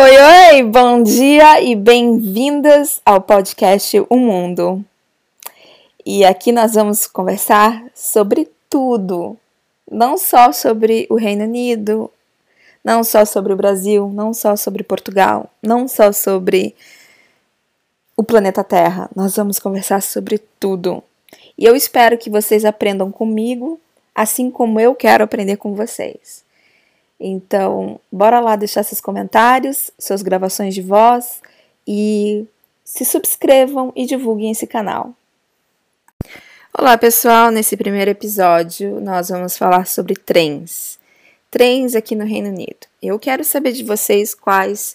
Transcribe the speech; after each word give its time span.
Oi, 0.00 0.16
oi, 0.16 0.62
bom 0.62 1.02
dia 1.02 1.60
e 1.60 1.74
bem-vindas 1.74 3.00
ao 3.04 3.20
podcast 3.20 4.00
O 4.08 4.16
Mundo. 4.16 4.84
E 6.06 6.24
aqui 6.24 6.52
nós 6.52 6.74
vamos 6.74 7.04
conversar 7.04 7.84
sobre 7.96 8.48
tudo, 8.70 9.36
não 9.90 10.16
só 10.16 10.52
sobre 10.52 11.08
o 11.10 11.16
Reino 11.16 11.42
Unido, 11.42 12.08
não 12.84 13.02
só 13.02 13.24
sobre 13.24 13.52
o 13.52 13.56
Brasil, 13.56 14.08
não 14.14 14.32
só 14.32 14.54
sobre 14.54 14.84
Portugal, 14.84 15.50
não 15.60 15.88
só 15.88 16.12
sobre 16.12 16.76
o 18.16 18.22
planeta 18.22 18.62
Terra. 18.62 19.10
Nós 19.16 19.34
vamos 19.34 19.58
conversar 19.58 20.00
sobre 20.00 20.38
tudo. 20.60 21.02
E 21.58 21.64
eu 21.64 21.74
espero 21.74 22.16
que 22.16 22.30
vocês 22.30 22.64
aprendam 22.64 23.10
comigo, 23.10 23.80
assim 24.14 24.48
como 24.48 24.78
eu 24.78 24.94
quero 24.94 25.24
aprender 25.24 25.56
com 25.56 25.74
vocês. 25.74 26.46
Então, 27.20 28.00
bora 28.12 28.38
lá 28.40 28.54
deixar 28.54 28.82
seus 28.82 29.00
comentários, 29.00 29.90
suas 29.98 30.22
gravações 30.22 30.74
de 30.74 30.82
voz 30.82 31.40
e 31.86 32.46
se 32.84 33.04
subscrevam 33.04 33.92
e 33.96 34.06
divulguem 34.06 34.50
esse 34.50 34.66
canal. 34.66 35.12
Olá, 36.72 36.96
pessoal! 36.96 37.50
Nesse 37.50 37.76
primeiro 37.76 38.10
episódio, 38.10 39.00
nós 39.00 39.30
vamos 39.30 39.58
falar 39.58 39.86
sobre 39.86 40.14
trens. 40.14 40.98
Trens 41.50 41.94
aqui 41.94 42.14
no 42.14 42.24
Reino 42.24 42.50
Unido. 42.50 42.86
Eu 43.02 43.18
quero 43.18 43.42
saber 43.42 43.72
de 43.72 43.82
vocês 43.82 44.34
quais 44.34 44.94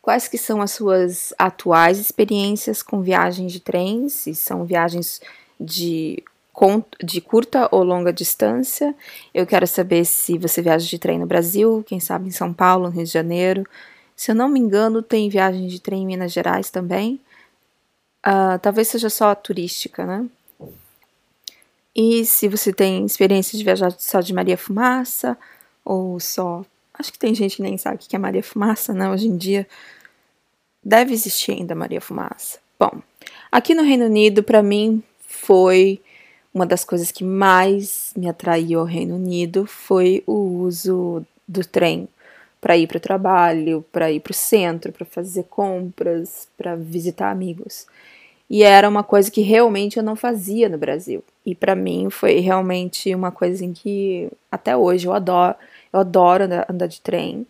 quais 0.00 0.28
que 0.28 0.38
são 0.38 0.62
as 0.62 0.70
suas 0.70 1.34
atuais 1.38 1.98
experiências 1.98 2.82
com 2.82 3.02
viagens 3.02 3.52
de 3.52 3.60
trens, 3.60 4.14
se 4.14 4.34
são 4.34 4.64
viagens 4.64 5.20
de 5.60 6.22
de 7.02 7.20
curta 7.20 7.68
ou 7.70 7.82
longa 7.82 8.12
distância. 8.12 8.94
Eu 9.32 9.46
quero 9.46 9.66
saber 9.66 10.04
se 10.04 10.36
você 10.36 10.60
viaja 10.60 10.86
de 10.86 10.98
trem 10.98 11.18
no 11.18 11.26
Brasil, 11.26 11.82
quem 11.86 12.00
sabe 12.00 12.28
em 12.28 12.32
São 12.32 12.52
Paulo, 12.52 12.84
no 12.84 12.90
Rio 12.90 13.04
de 13.04 13.10
Janeiro. 13.10 13.66
Se 14.14 14.30
eu 14.30 14.34
não 14.34 14.48
me 14.48 14.60
engano, 14.60 15.02
tem 15.02 15.28
viagem 15.28 15.66
de 15.66 15.80
trem 15.80 16.02
em 16.02 16.06
Minas 16.06 16.32
Gerais 16.32 16.70
também. 16.70 17.20
Uh, 18.26 18.58
talvez 18.60 18.88
seja 18.88 19.08
só 19.08 19.34
turística, 19.34 20.04
né? 20.04 20.26
E 21.96 22.24
se 22.26 22.46
você 22.48 22.72
tem 22.72 23.04
experiência 23.06 23.56
de 23.56 23.64
viajar 23.64 23.90
só 23.92 24.20
de 24.20 24.32
Maria 24.34 24.58
Fumaça, 24.58 25.36
ou 25.84 26.20
só. 26.20 26.64
Acho 26.94 27.12
que 27.12 27.18
tem 27.18 27.34
gente 27.34 27.56
que 27.56 27.62
nem 27.62 27.78
sabe 27.78 27.96
o 27.96 27.98
que 27.98 28.14
é 28.14 28.18
Maria 28.18 28.42
Fumaça, 28.42 28.92
né? 28.92 29.10
Hoje 29.10 29.26
em 29.26 29.36
dia 29.36 29.66
deve 30.84 31.12
existir 31.12 31.52
ainda 31.52 31.74
Maria 31.74 32.00
Fumaça. 32.00 32.58
Bom, 32.78 33.00
aqui 33.50 33.74
no 33.74 33.82
Reino 33.82 34.04
Unido, 34.04 34.42
para 34.42 34.62
mim, 34.62 35.02
foi 35.26 36.00
uma 36.52 36.66
das 36.66 36.84
coisas 36.84 37.10
que 37.10 37.24
mais 37.24 38.12
me 38.16 38.28
atraiu 38.28 38.80
ao 38.80 38.86
Reino 38.86 39.14
Unido 39.14 39.66
foi 39.66 40.22
o 40.26 40.34
uso 40.62 41.24
do 41.46 41.64
trem 41.64 42.08
para 42.60 42.76
ir 42.76 42.86
para 42.86 42.98
o 42.98 43.00
trabalho, 43.00 43.84
para 43.90 44.10
ir 44.10 44.20
para 44.20 44.32
o 44.32 44.34
centro, 44.34 44.92
para 44.92 45.06
fazer 45.06 45.44
compras, 45.44 46.48
para 46.58 46.76
visitar 46.76 47.30
amigos. 47.30 47.86
E 48.48 48.62
era 48.64 48.88
uma 48.88 49.04
coisa 49.04 49.30
que 49.30 49.40
realmente 49.40 49.96
eu 49.96 50.02
não 50.02 50.16
fazia 50.16 50.68
no 50.68 50.76
Brasil. 50.76 51.22
E 51.46 51.54
para 51.54 51.76
mim 51.76 52.08
foi 52.10 52.40
realmente 52.40 53.14
uma 53.14 53.30
coisa 53.30 53.64
em 53.64 53.72
que 53.72 54.28
até 54.50 54.76
hoje 54.76 55.06
eu 55.06 55.12
adoro, 55.14 55.54
eu 55.92 56.00
adoro 56.00 56.44
andar, 56.44 56.66
andar 56.68 56.86
de 56.86 57.00
trem. 57.00 57.46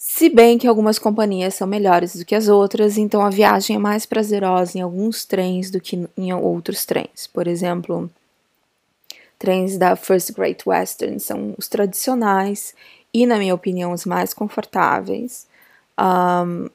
Se 0.00 0.28
bem 0.28 0.56
que 0.58 0.68
algumas 0.68 0.96
companhias 0.96 1.56
são 1.56 1.66
melhores 1.66 2.14
do 2.14 2.24
que 2.24 2.36
as 2.36 2.46
outras, 2.46 2.96
então 2.96 3.20
a 3.20 3.30
viagem 3.30 3.74
é 3.74 3.78
mais 3.80 4.06
prazerosa 4.06 4.78
em 4.78 4.80
alguns 4.80 5.24
trens 5.24 5.72
do 5.72 5.80
que 5.80 6.08
em 6.16 6.32
outros 6.32 6.86
trens. 6.86 7.26
Por 7.26 7.48
exemplo, 7.48 8.08
trens 9.36 9.76
da 9.76 9.96
First 9.96 10.32
Great 10.32 10.62
Western 10.64 11.18
são 11.18 11.52
os 11.58 11.66
tradicionais 11.66 12.76
e, 13.12 13.26
na 13.26 13.38
minha 13.38 13.52
opinião, 13.52 13.90
os 13.90 14.04
mais 14.04 14.32
confortáveis. 14.32 15.48
Um, 15.98 16.70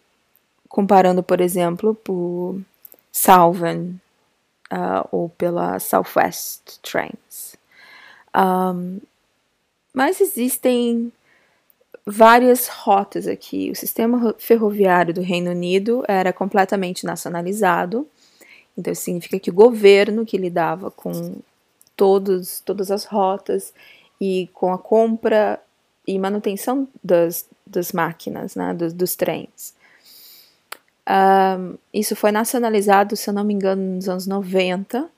comparando, 0.67 1.23
por 1.23 1.39
exemplo, 1.39 1.95
por 1.95 2.59
Salvan 3.09 3.91
uh, 4.69 5.08
ou 5.13 5.30
pela 5.30 5.80
Southwest 5.80 6.77
Trains. 6.81 7.55
Um, 8.36 8.99
mas 9.93 10.19
existem 10.19 11.09
várias 12.05 12.67
rotas 12.67 13.27
aqui. 13.27 13.71
O 13.71 13.75
sistema 13.75 14.36
ferroviário 14.37 15.14
do 15.14 15.21
Reino 15.21 15.52
Unido 15.52 16.03
era 16.08 16.33
completamente 16.33 17.05
nacionalizado, 17.05 18.08
então 18.77 18.91
isso 18.91 19.03
significa 19.03 19.39
que 19.39 19.49
o 19.49 19.53
governo 19.53 20.25
que 20.25 20.37
lidava 20.37 20.89
com 20.92 21.36
todos, 21.95 22.59
todas 22.59 22.92
as 22.92 23.05
rotas 23.05 23.73
e 24.19 24.49
com 24.53 24.73
a 24.73 24.77
compra 24.77 25.61
e 26.08 26.17
manutenção 26.19 26.87
das, 27.03 27.47
das 27.65 27.92
máquinas, 27.92 28.55
né, 28.55 28.73
dos, 28.73 28.93
dos 28.93 29.15
trens. 29.15 29.73
Um, 31.08 31.77
isso 31.93 32.15
foi 32.15 32.31
nacionalizado, 32.31 33.15
se 33.15 33.30
eu 33.30 33.33
não 33.33 33.43
me 33.43 33.53
engano, 33.53 33.95
nos 33.95 34.08
anos 34.08 34.25
90, 34.25 35.09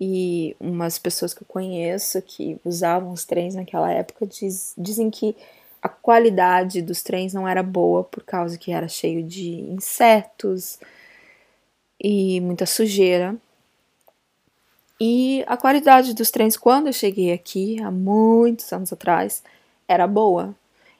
e 0.00 0.56
umas 0.58 0.98
pessoas 0.98 1.34
que 1.34 1.42
eu 1.42 1.46
conheço 1.46 2.20
que 2.22 2.58
usavam 2.64 3.12
os 3.12 3.24
trens 3.24 3.54
naquela 3.54 3.92
época 3.92 4.26
diz, 4.26 4.72
dizem 4.76 5.10
que 5.10 5.36
a 5.82 5.88
qualidade 5.88 6.82
dos 6.82 7.02
trens 7.02 7.32
não 7.32 7.48
era 7.48 7.62
boa 7.62 8.04
por 8.04 8.22
causa 8.22 8.58
que 8.58 8.72
era 8.72 8.88
cheio 8.88 9.22
de 9.22 9.60
insetos 9.60 10.78
e 11.98 12.40
muita 12.40 12.66
sujeira. 12.66 13.36
E 15.00 15.42
a 15.46 15.56
qualidade 15.56 16.14
dos 16.14 16.30
trens 16.30 16.56
quando 16.56 16.88
eu 16.88 16.92
cheguei 16.92 17.32
aqui, 17.32 17.82
há 17.82 17.90
muitos 17.90 18.70
anos 18.72 18.92
atrás, 18.92 19.42
era 19.88 20.06
boa. 20.06 20.54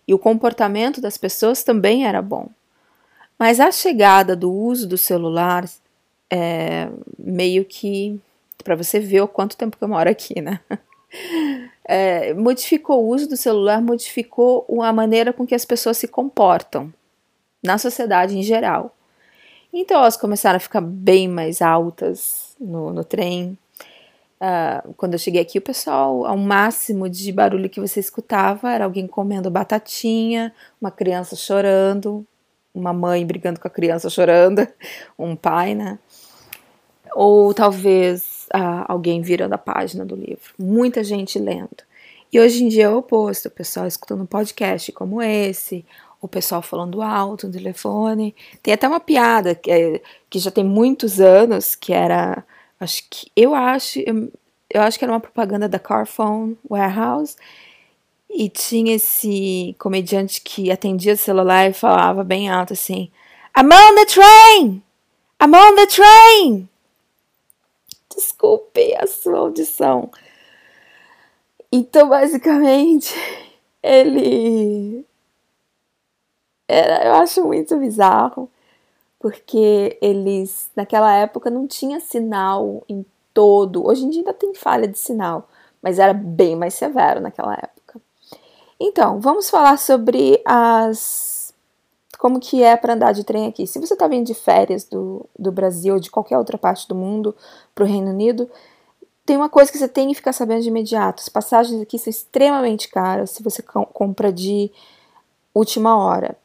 E 0.09 0.15
o 0.15 0.19
comportamento 0.19 1.01
das 1.01 1.19
pessoas 1.19 1.63
também 1.63 2.07
era 2.07 2.23
bom. 2.23 2.49
Mas 3.39 3.61
a 3.61 3.71
chegada 3.71 4.35
do 4.35 4.53
uso 4.53 4.87
do 4.89 4.99
celular 4.99 5.69
é 6.31 6.89
meio 7.19 7.65
que 7.65 8.19
para 8.63 8.77
você 8.77 9.01
ver 9.01 9.21
o 9.21 9.29
quanto 9.29 9.57
tempo 9.57 9.77
que 9.77 9.85
eu 9.85 9.89
moro 9.89 10.09
aqui, 10.09 10.41
né? 10.41 10.61
é, 11.93 12.33
modificou 12.35 13.05
o 13.05 13.09
uso 13.09 13.29
do 13.29 13.37
celular, 13.37 13.83
modificou 13.83 14.65
a 14.81 14.93
maneira 14.93 15.33
com 15.33 15.45
que 15.45 15.57
as 15.57 15.65
pessoas 15.65 15.99
se 15.99 16.07
comportam 16.07 16.95
na 17.61 17.79
sociedade 17.79 18.39
em 18.39 18.45
geral. 18.45 18.95
Então 19.73 19.99
elas 19.99 20.17
começaram 20.17 20.57
a 20.57 20.61
ficar 20.61 20.81
bem 20.81 21.27
mais 21.27 21.61
altas 21.61 22.55
no, 22.61 22.93
no 22.93 23.03
trem. 23.03 23.59
Uh, 24.41 24.95
quando 24.95 25.15
eu 25.15 25.19
cheguei 25.19 25.43
aqui, 25.43 25.59
o 25.59 25.63
pessoal, 25.63 26.25
ao 26.27 26.37
máximo 26.37 27.09
de 27.09 27.33
barulho 27.33 27.69
que 27.69 27.81
você 27.81 27.99
escutava 27.99 28.71
era 28.71 28.85
alguém 28.85 29.09
comendo 29.09 29.51
batatinha, 29.51 30.55
uma 30.81 30.93
criança 30.93 31.35
chorando, 31.35 32.25
uma 32.73 32.93
mãe 32.93 33.27
brigando 33.27 33.59
com 33.59 33.67
a 33.67 33.71
criança 33.71 34.09
chorando, 34.09 34.65
um 35.19 35.35
pai, 35.35 35.75
né? 35.75 35.99
Ou 37.17 37.53
talvez 37.53 38.40
alguém 38.53 39.23
virando 39.23 39.55
a 39.55 39.59
página 39.59 40.05
do 40.05 40.15
livro, 40.15 40.55
muita 40.59 41.05
gente 41.05 41.39
lendo. 41.39 41.91
E 42.33 42.39
hoje 42.39 42.63
em 42.63 42.69
dia 42.69 42.85
é 42.85 42.89
o 42.89 42.99
oposto, 42.99 43.49
o 43.49 43.51
pessoal 43.51 43.87
escutando 43.87 44.23
um 44.23 44.27
podcast 44.27 44.93
como 44.93 45.21
esse, 45.21 45.85
o 46.21 46.29
pessoal 46.29 46.63
falando 46.63 47.03
alto 47.03 47.47
no 47.47 47.53
telefone. 47.53 48.35
Tem 48.63 48.73
até 48.75 48.87
uma 48.87 49.01
piada 49.01 49.55
que, 49.55 49.71
é, 49.71 50.01
que 50.29 50.39
já 50.39 50.51
tem 50.51 50.63
muitos 50.65 51.21
anos, 51.21 51.75
que 51.75 51.93
era, 51.93 52.45
acho 52.79 53.03
que 53.11 53.31
eu 53.35 53.55
acho, 53.55 53.99
eu, 54.01 54.33
eu 54.71 54.83
acho 54.83 54.99
que 54.99 55.05
era 55.05 55.13
uma 55.13 55.21
propaganda 55.21 55.69
da 55.69 55.79
Carphone 55.79 56.57
Warehouse, 56.69 57.37
e 58.33 58.49
tinha 58.49 58.95
esse 58.95 59.75
comediante 59.77 60.41
que 60.41 60.71
atendia 60.71 61.15
o 61.15 61.17
celular 61.17 61.69
e 61.69 61.73
falava 61.73 62.23
bem 62.23 62.49
alto 62.49 62.75
assim: 62.75 63.11
I'm 63.59 63.67
on 63.67 63.95
the 63.97 64.05
train! 64.05 64.83
I'm 65.43 65.53
on 65.53 65.75
the 65.75 65.87
train! 65.87 66.70
Desculpe 68.15 68.95
a 68.97 69.07
sua 69.07 69.39
audição. 69.39 70.11
Então, 71.73 72.09
basicamente, 72.09 73.15
ele. 73.83 75.07
Era, 76.69 77.05
eu 77.05 77.15
acho 77.15 77.45
muito 77.45 77.77
bizarro, 77.79 78.51
porque 79.19 79.99
eles, 80.01 80.71
naquela 80.77 81.13
época, 81.15 81.51
não 81.51 81.67
tinha 81.67 82.01
sinal 82.01 82.85
em 82.89 83.05
todo. 83.35 83.87
Hoje 83.87 84.05
em 84.05 84.11
dia 84.11 84.21
ainda 84.21 84.35
tem 84.35 84.55
falha 84.55 84.87
de 84.89 84.99
sinal, 84.99 85.49
mas 85.83 85.99
era 85.99 86.13
bem 86.13 86.57
mais 86.57 86.75
severo 86.75 87.21
naquela 87.21 87.55
época. 87.55 88.01
Então, 88.79 89.21
vamos 89.21 89.51
falar 89.51 89.79
sobre 89.79 90.41
as 90.45 91.40
como 92.19 92.39
que 92.41 92.63
é 92.63 92.77
para 92.77 92.95
andar 92.95 93.13
de 93.13 93.25
trem 93.25 93.47
aqui. 93.47 93.67
Se 93.67 93.79
você 93.79 93.95
está 93.95 94.07
vindo 94.07 94.27
de 94.27 94.35
férias 94.35 94.85
do, 94.85 95.27
do 95.39 95.51
Brasil 95.51 95.95
ou 95.95 96.01
de 96.01 96.11
qualquer 96.11 96.39
outra 96.39 96.59
parte 96.59 96.87
do 96.87 96.95
mundo 96.95 97.35
para 97.75 97.85
o 97.85 97.87
Reino 97.87 98.11
Unido, 98.11 98.49
tem 99.25 99.37
uma 99.37 99.49
coisa 99.49 99.71
que 99.71 99.79
você 99.79 99.89
tem 99.89 100.09
que 100.09 100.15
ficar 100.15 100.33
sabendo 100.33 100.63
de 100.63 100.69
imediato. 100.69 101.23
As 101.23 101.29
passagens 101.29 101.81
aqui 101.81 101.99
são 101.99 102.11
extremamente 102.11 102.89
caras 102.89 103.31
se 103.31 103.43
você 103.43 103.63
compra 103.63 104.33
de 104.33 104.71
última 105.55 105.97
hora. 105.97 106.37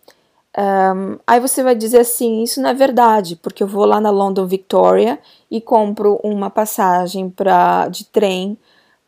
Um, 0.57 1.19
aí 1.27 1.39
você 1.39 1.61
vai 1.61 1.75
dizer 1.75 1.99
assim: 1.99 2.41
isso 2.41 2.61
não 2.61 2.69
é 2.69 2.73
verdade, 2.73 3.35
porque 3.35 3.61
eu 3.61 3.67
vou 3.67 3.85
lá 3.85 3.99
na 3.99 4.09
London 4.09 4.45
Victoria 4.45 5.19
e 5.51 5.59
compro 5.59 6.19
uma 6.23 6.49
passagem 6.49 7.29
pra, 7.29 7.89
de 7.89 8.05
trem 8.05 8.57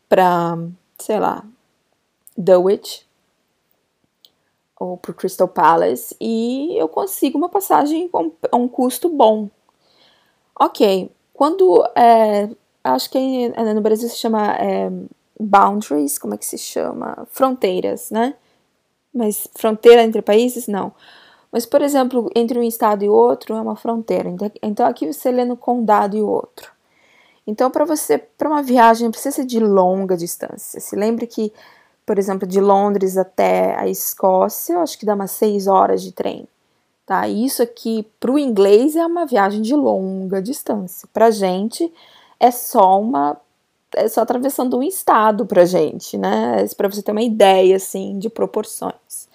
para, 0.08 0.58
sei 0.98 1.18
lá, 1.18 1.42
Dulwich 2.36 3.07
ou 4.78 4.96
para 4.96 5.10
o 5.10 5.14
Crystal 5.14 5.48
Palace 5.48 6.14
e 6.20 6.76
eu 6.76 6.88
consigo 6.88 7.36
uma 7.36 7.48
passagem 7.48 8.08
com 8.08 8.32
um 8.54 8.68
custo 8.68 9.08
bom. 9.08 9.48
Ok, 10.58 11.10
quando 11.32 11.84
é, 11.94 12.48
acho 12.82 13.10
que 13.10 13.48
no 13.48 13.80
Brasil 13.80 14.08
se 14.08 14.16
chama 14.16 14.54
é, 14.54 14.90
boundaries, 15.38 16.18
como 16.18 16.34
é 16.34 16.36
que 16.36 16.46
se 16.46 16.58
chama? 16.58 17.26
Fronteiras, 17.30 18.10
né? 18.10 18.34
Mas 19.12 19.48
fronteira 19.56 20.02
entre 20.02 20.22
países, 20.22 20.66
não. 20.66 20.92
Mas, 21.50 21.64
por 21.64 21.80
exemplo, 21.80 22.30
entre 22.36 22.58
um 22.58 22.62
estado 22.62 23.04
e 23.04 23.08
outro 23.08 23.54
é 23.54 23.60
uma 23.60 23.74
fronteira. 23.76 24.28
Então, 24.62 24.86
aqui 24.86 25.10
você 25.10 25.30
lê 25.30 25.44
no 25.44 25.56
condado 25.56 26.16
e 26.16 26.22
outro. 26.22 26.70
Então, 27.46 27.70
para 27.70 27.86
você, 27.86 28.18
para 28.18 28.48
uma 28.48 28.62
viagem, 28.62 29.10
precisa 29.10 29.36
ser 29.36 29.46
de 29.46 29.58
longa 29.58 30.16
distância. 30.16 30.78
Se 30.80 30.94
lembre 30.94 31.26
que 31.26 31.52
por 32.08 32.18
exemplo, 32.18 32.48
de 32.48 32.58
Londres 32.58 33.18
até 33.18 33.78
a 33.78 33.86
Escócia, 33.86 34.78
acho 34.78 34.98
que 34.98 35.04
dá 35.04 35.14
umas 35.14 35.30
seis 35.30 35.66
horas 35.66 36.00
de 36.00 36.10
trem. 36.10 36.48
Tá? 37.04 37.28
Isso 37.28 37.62
aqui, 37.62 38.06
para 38.18 38.32
o 38.32 38.38
inglês, 38.38 38.96
é 38.96 39.04
uma 39.04 39.26
viagem 39.26 39.60
de 39.60 39.74
longa 39.74 40.40
distância. 40.40 41.06
Para 41.12 41.30
gente, 41.30 41.92
é 42.40 42.50
só 42.50 42.98
uma. 42.98 43.36
É 43.94 44.08
só 44.08 44.22
atravessando 44.22 44.78
um 44.78 44.82
estado 44.82 45.44
para 45.44 45.66
gente, 45.66 46.16
né? 46.16 46.66
Para 46.78 46.88
você 46.88 47.02
ter 47.02 47.12
uma 47.12 47.22
ideia, 47.22 47.76
assim, 47.76 48.18
de 48.18 48.30
proporções. 48.30 49.28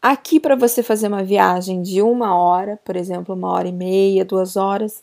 Aqui, 0.00 0.38
para 0.38 0.54
você 0.54 0.80
fazer 0.80 1.08
uma 1.08 1.24
viagem 1.24 1.82
de 1.82 2.00
uma 2.00 2.36
hora, 2.36 2.78
por 2.84 2.94
exemplo, 2.94 3.34
uma 3.34 3.50
hora 3.50 3.66
e 3.66 3.72
meia, 3.72 4.24
duas 4.24 4.56
horas, 4.56 5.02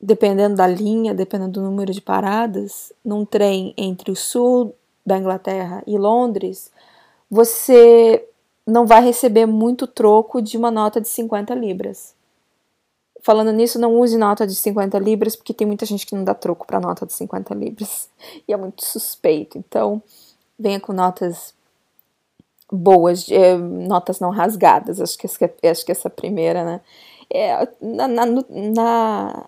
dependendo 0.00 0.56
da 0.56 0.66
linha, 0.66 1.12
dependendo 1.14 1.52
do 1.52 1.62
número 1.62 1.92
de 1.92 2.00
paradas, 2.00 2.94
num 3.04 3.26
trem 3.26 3.74
entre 3.76 4.10
o 4.10 4.16
sul 4.16 4.74
da 5.04 5.18
Inglaterra 5.18 5.82
e 5.86 5.98
Londres, 5.98 6.70
você 7.30 8.26
não 8.66 8.86
vai 8.86 9.02
receber 9.04 9.46
muito 9.46 9.86
troco 9.86 10.40
de 10.40 10.56
uma 10.56 10.70
nota 10.70 11.00
de 11.00 11.08
50 11.08 11.54
libras. 11.54 12.14
Falando 13.22 13.52
nisso, 13.52 13.78
não 13.78 14.00
use 14.00 14.18
nota 14.18 14.46
de 14.46 14.54
50 14.54 14.98
libras, 14.98 15.36
porque 15.36 15.54
tem 15.54 15.66
muita 15.66 15.86
gente 15.86 16.04
que 16.04 16.14
não 16.14 16.24
dá 16.24 16.34
troco 16.34 16.66
para 16.66 16.80
nota 16.80 17.06
de 17.06 17.12
50 17.12 17.54
libras. 17.54 18.08
E 18.46 18.52
é 18.52 18.56
muito 18.56 18.84
suspeito. 18.84 19.58
Então, 19.58 20.02
venha 20.58 20.80
com 20.80 20.92
notas 20.92 21.54
boas, 22.70 23.28
eh, 23.30 23.56
notas 23.56 24.18
não 24.18 24.30
rasgadas. 24.30 25.00
Acho 25.00 25.18
que, 25.18 25.26
essa, 25.26 25.50
acho 25.70 25.84
que 25.84 25.92
essa 25.92 26.10
primeira, 26.10 26.64
né? 26.64 26.80
É, 27.32 27.68
na, 27.80 28.08
na, 28.08 28.26
na, 28.26 29.46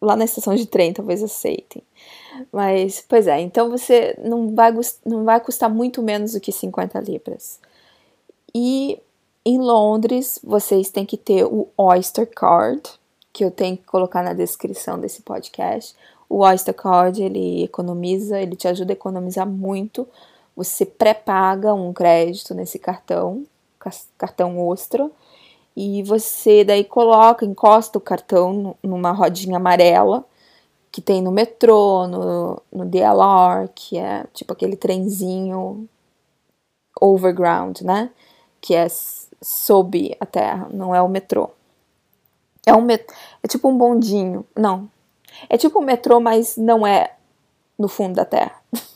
lá 0.00 0.16
na 0.16 0.24
estação 0.24 0.54
de 0.54 0.66
trem, 0.66 0.92
talvez 0.92 1.22
aceitem. 1.22 1.82
Mas, 2.52 3.04
pois 3.08 3.26
é, 3.26 3.40
então 3.40 3.70
você 3.70 4.16
não 4.22 4.54
vai, 4.54 4.72
não 5.04 5.24
vai 5.24 5.40
custar 5.40 5.70
muito 5.70 6.02
menos 6.02 6.32
do 6.32 6.40
que 6.40 6.52
50 6.52 7.00
libras. 7.00 7.58
E 8.54 9.00
em 9.44 9.58
Londres, 9.58 10.40
vocês 10.42 10.90
têm 10.90 11.06
que 11.06 11.16
ter 11.16 11.44
o 11.44 11.68
Oyster 11.76 12.28
Card, 12.28 12.82
que 13.32 13.44
eu 13.44 13.50
tenho 13.50 13.76
que 13.76 13.84
colocar 13.84 14.22
na 14.22 14.32
descrição 14.32 14.98
desse 14.98 15.22
podcast. 15.22 15.94
O 16.28 16.38
Oyster 16.38 16.74
Card, 16.74 17.22
ele 17.22 17.62
economiza, 17.62 18.40
ele 18.40 18.56
te 18.56 18.66
ajuda 18.66 18.92
a 18.92 18.94
economizar 18.94 19.46
muito. 19.46 20.08
Você 20.56 20.84
pré-paga 20.84 21.74
um 21.74 21.92
crédito 21.92 22.54
nesse 22.54 22.78
cartão, 22.78 23.44
cartão 24.18 24.66
Ostra, 24.66 25.10
e 25.76 26.02
você 26.02 26.64
daí 26.64 26.84
coloca, 26.84 27.44
encosta 27.44 27.98
o 27.98 28.00
cartão 28.00 28.74
numa 28.82 29.12
rodinha 29.12 29.58
amarela 29.58 30.24
que 30.90 31.02
tem 31.02 31.20
no 31.20 31.30
metrô, 31.30 32.06
no, 32.08 32.62
no 32.72 32.86
DLR, 32.86 33.68
que 33.74 33.98
é 33.98 34.24
tipo 34.32 34.54
aquele 34.54 34.76
trenzinho 34.76 35.86
overground, 36.98 37.82
né? 37.82 38.10
Que 38.62 38.74
é 38.74 38.86
sob 39.42 40.16
a 40.18 40.24
terra, 40.24 40.68
não 40.72 40.94
é 40.94 41.02
o 41.02 41.08
metrô. 41.08 41.50
É 42.64 42.74
um 42.74 42.80
met 42.80 43.06
é 43.42 43.46
tipo 43.46 43.68
um 43.68 43.76
bondinho, 43.76 44.46
não. 44.56 44.90
É 45.50 45.58
tipo 45.58 45.78
um 45.78 45.84
metrô, 45.84 46.18
mas 46.18 46.56
não 46.56 46.86
é 46.86 47.14
no 47.78 47.88
fundo 47.88 48.14
da 48.14 48.24
terra. 48.24 48.58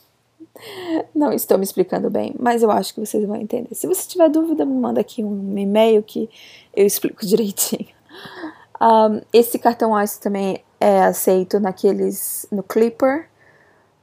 não 1.15 1.33
estou 1.33 1.59
me 1.59 1.65
explicando 1.65 2.11
bem, 2.11 2.35
mas 2.39 2.63
eu 2.63 2.71
acho 2.71 2.95
que 2.95 3.01
vocês 3.01 3.25
vão 3.27 3.37
entender. 3.37 3.75
Se 3.75 3.87
você 3.87 4.09
tiver 4.09 4.29
dúvida, 4.29 4.65
me 4.65 4.75
manda 4.75 5.01
aqui 5.01 5.23
um 5.25 5.57
e-mail 5.59 6.03
que 6.03 6.29
eu 6.75 6.87
explico 6.87 7.25
direitinho. 7.27 7.89
Um, 8.81 9.21
esse 9.33 9.59
cartão 9.59 10.01
Ice 10.03 10.21
também 10.21 10.63
é 10.81 11.03
aceito 11.03 11.61
naqueles 11.61 12.47
no 12.51 12.63
Clipper. 12.63 13.29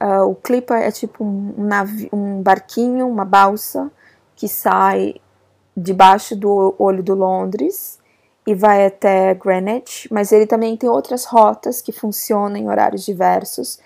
Uh, 0.00 0.30
o 0.30 0.34
Clipper 0.36 0.76
é 0.76 0.92
tipo 0.92 1.24
um, 1.24 1.54
navio, 1.56 2.08
um 2.12 2.40
barquinho, 2.40 3.08
uma 3.08 3.24
balsa 3.24 3.90
que 4.36 4.48
sai 4.48 5.16
debaixo 5.76 6.36
do 6.36 6.74
olho 6.78 7.02
do 7.02 7.14
Londres 7.14 7.98
e 8.46 8.54
vai 8.54 8.86
até 8.86 9.34
Greenwich, 9.34 10.08
mas 10.12 10.32
ele 10.32 10.46
também 10.46 10.76
tem 10.76 10.88
outras 10.88 11.24
rotas 11.24 11.82
que 11.82 11.92
funcionam 11.92 12.56
em 12.56 12.68
horários 12.68 13.04
diversos. 13.04 13.78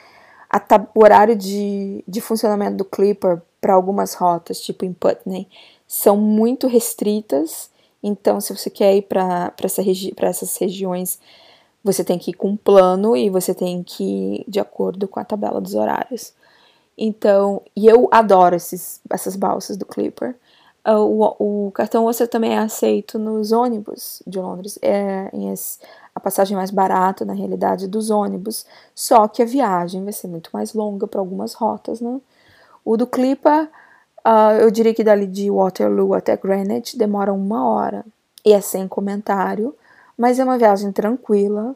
O 0.94 1.02
horário 1.02 1.36
de, 1.36 2.04
de 2.06 2.20
funcionamento 2.20 2.76
do 2.76 2.84
Clipper 2.84 3.40
para 3.60 3.74
algumas 3.74 4.14
rotas, 4.14 4.60
tipo 4.60 4.84
em 4.84 4.92
Putney, 4.92 5.48
são 5.86 6.16
muito 6.16 6.66
restritas. 6.66 7.70
Então, 8.02 8.40
se 8.40 8.56
você 8.56 8.68
quer 8.68 8.96
ir 8.96 9.02
para 9.02 9.52
essa 9.62 9.80
regi 9.80 10.12
essas 10.18 10.56
regiões 10.56 11.18
você 11.84 12.04
tem 12.04 12.18
que 12.18 12.30
ir 12.30 12.34
com 12.34 12.50
um 12.50 12.56
plano 12.56 13.16
e 13.16 13.28
você 13.28 13.54
tem 13.54 13.82
que 13.82 14.04
ir 14.04 14.44
de 14.46 14.60
acordo 14.60 15.08
com 15.08 15.18
a 15.18 15.24
tabela 15.24 15.60
dos 15.60 15.74
horários. 15.74 16.32
Então, 16.96 17.62
e 17.74 17.86
eu 17.86 18.08
adoro 18.12 18.54
esses, 18.54 19.00
essas 19.10 19.34
balsas 19.34 19.76
do 19.76 19.86
Clipper. 19.86 20.36
Ah, 20.84 20.98
o, 20.98 21.66
o 21.68 21.70
cartão 21.72 22.04
você 22.04 22.26
também 22.26 22.54
é 22.54 22.58
aceito 22.58 23.18
nos 23.18 23.52
ônibus 23.52 24.22
de 24.26 24.38
Londres. 24.40 24.78
É 24.82 25.30
a 26.14 26.20
passagem 26.20 26.56
mais 26.56 26.70
barata, 26.70 27.24
na 27.24 27.32
realidade, 27.32 27.86
dos 27.86 28.10
ônibus. 28.10 28.66
Só 28.94 29.28
que 29.28 29.42
a 29.42 29.46
viagem 29.46 30.04
vai 30.04 30.12
ser 30.12 30.28
muito 30.28 30.50
mais 30.52 30.74
longa 30.74 31.06
para 31.06 31.20
algumas 31.20 31.54
rotas, 31.54 32.00
né? 32.00 32.20
O 32.84 32.96
do 32.96 33.06
Clipper, 33.06 33.70
uh, 34.26 34.52
eu 34.60 34.70
diria 34.70 34.94
que 34.94 35.04
dali 35.04 35.26
de 35.26 35.50
Waterloo 35.50 36.14
até 36.14 36.36
Greenwich 36.36 36.98
demora 36.98 37.32
uma 37.32 37.68
hora. 37.68 38.04
E 38.44 38.52
é 38.52 38.60
sem 38.60 38.88
comentário 38.88 39.74
mas 40.16 40.38
é 40.38 40.44
uma 40.44 40.58
viagem 40.58 40.92
tranquila, 40.92 41.74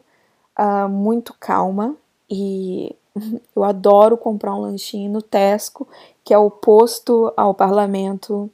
uh, 0.57 0.89
muito 0.89 1.33
calma 1.39 1.95
e 2.29 2.95
eu 3.55 3.63
adoro 3.63 4.17
comprar 4.17 4.55
um 4.55 4.61
lanchinho 4.61 5.11
no 5.11 5.21
Tesco, 5.21 5.87
que 6.23 6.33
é 6.33 6.37
oposto 6.37 7.33
ao 7.35 7.53
parlamento, 7.53 8.49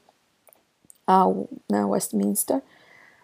ao 1.05 1.47
né, 1.69 1.85
Westminster. 1.85 2.61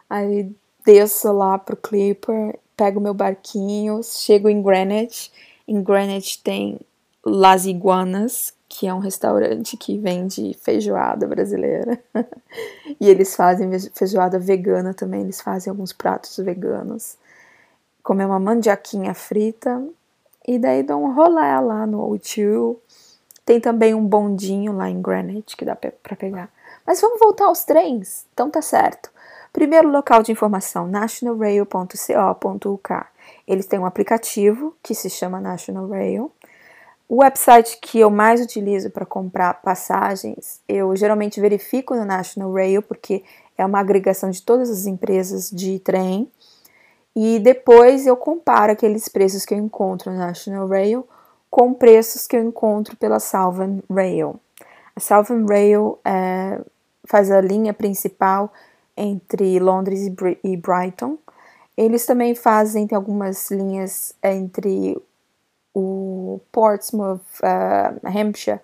Aí 0.10 0.52
desço 0.86 1.32
lá 1.32 1.58
pro 1.58 1.78
Clipper, 1.78 2.58
pego 2.76 3.00
meu 3.00 3.14
barquinho, 3.14 4.02
chego 4.04 4.50
em 4.50 4.62
Greenwich. 4.62 5.32
Em 5.68 5.82
Greenwich 5.84 6.42
tem 6.42 6.80
Las 7.26 7.66
Iguanas, 7.66 8.54
que 8.68 8.88
é 8.88 8.94
um 8.94 9.00
restaurante 9.00 9.76
que 9.76 9.98
vende 9.98 10.54
feijoada 10.62 11.28
brasileira. 11.28 12.00
e 13.00 13.10
eles 13.10 13.36
fazem 13.36 13.70
feijoada 13.94 14.40
vegana 14.40 14.94
também, 14.94 15.22
eles 15.22 15.42
fazem 15.42 15.70
alguns 15.70 15.92
pratos 15.92 16.38
veganos. 16.38 17.18
Comer 18.02 18.26
uma 18.26 18.40
mandioquinha 18.40 19.14
frita 19.14 19.84
e 20.48 20.58
daí 20.58 20.84
dou 20.84 21.04
um 21.04 21.14
rolê 21.14 21.60
lá 21.60 21.86
no 21.86 22.00
O2. 22.10 22.78
Tem 23.46 23.60
também 23.60 23.94
um 23.94 24.06
bondinho 24.06 24.74
lá 24.74 24.90
em 24.90 25.02
Greenwich 25.02 25.58
que 25.58 25.66
dá 25.66 25.76
para 25.76 26.16
pegar. 26.16 26.50
Mas 26.90 27.02
vamos 27.02 27.20
voltar 27.20 27.46
aos 27.46 27.64
trens? 27.64 28.26
Então 28.34 28.50
tá 28.50 28.64
certo. 28.64 29.12
Primeiro 29.54 29.90
local 29.90 30.24
de 30.24 30.32
informação, 30.32 30.88
nationalrail.co.uk. 30.88 32.90
Eles 33.48 33.68
têm 33.68 33.78
um 33.78 33.86
aplicativo 33.86 34.76
que 34.82 34.96
se 34.96 35.08
chama 35.08 35.40
National 35.40 35.88
Rail 35.88 36.32
o 37.10 37.24
website 37.24 37.80
que 37.82 38.00
eu 38.00 38.12
mais 38.12 38.40
utilizo 38.40 38.92
para 38.92 39.04
comprar 39.04 39.64
passagens, 39.64 40.62
eu 40.70 40.96
geralmente 40.96 41.42
verifico 41.42 41.96
no 41.96 42.06
National 42.06 42.54
Rail, 42.54 42.84
porque 42.84 43.24
é 43.58 43.66
uma 43.66 43.80
agregação 43.80 44.30
de 44.30 44.44
todas 44.44 44.70
as 44.70 44.86
empresas 44.86 45.50
de 45.50 45.80
trem, 45.80 46.32
e 47.16 47.40
depois 47.40 48.06
eu 48.06 48.16
comparo 48.16 48.72
aqueles 48.72 49.10
preços 49.10 49.44
que 49.44 49.56
eu 49.56 49.58
encontro 49.58 50.12
no 50.12 50.20
National 50.20 50.68
Rail 50.68 51.04
com 51.50 51.74
preços 51.74 52.28
que 52.28 52.38
eu 52.38 52.44
encontro 52.44 52.96
pela 52.96 53.20
Southern 53.20 53.82
Rail. 53.90 54.40
A 54.96 55.00
Southern 55.00 55.48
Rail 55.48 55.98
é, 56.06 56.62
faz 57.10 57.32
a 57.32 57.42
linha 57.42 57.74
principal 57.74 58.54
entre 58.96 59.60
Londres 59.60 60.02
e 60.44 60.58
Brighton. 60.58 61.18
Eles 61.76 62.06
também 62.06 62.36
fazem 62.36 62.86
tem 62.86 62.96
algumas 62.96 63.50
linhas 63.50 64.14
entre 64.22 64.96
o 65.74 66.40
Portsmouth, 66.52 67.22
uh, 67.42 68.08
Hampshire 68.08 68.60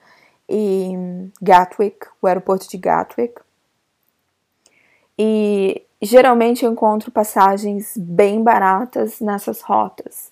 e 0.48 0.94
Gatwick, 1.42 2.06
o 2.22 2.28
aeroporto 2.28 2.70
de 2.70 2.78
Gatwick. 2.78 3.34
E 5.18 5.82
geralmente 6.00 6.66
eu 6.66 6.72
encontro 6.72 7.10
passagens 7.10 7.94
bem 7.98 8.44
baratas 8.44 9.20
nessas 9.20 9.62
rotas. 9.62 10.32